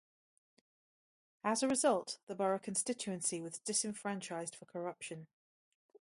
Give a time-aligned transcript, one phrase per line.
[1.43, 5.27] As a result, the borough constituency was disenfranchised for corruption.